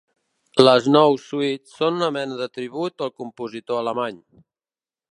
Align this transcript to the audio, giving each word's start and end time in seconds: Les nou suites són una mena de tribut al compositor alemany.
Les 0.67 0.87
nou 0.95 1.17
suites 1.25 1.77
són 1.81 2.01
una 2.01 2.09
mena 2.17 2.41
de 2.41 2.49
tribut 2.57 3.07
al 3.09 3.15
compositor 3.23 3.83
alemany. 3.85 4.21